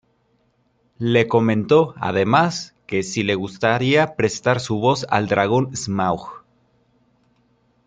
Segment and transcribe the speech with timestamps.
[0.97, 6.41] Lee comentó, además, que sí le gustaría prestar su voz al dragón Smaug.